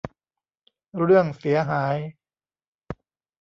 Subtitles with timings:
[1.01, 1.95] เรื่องเสียหาย